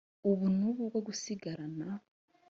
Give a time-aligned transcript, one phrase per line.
[0.29, 1.87] ubu n ubu bwo gusigarana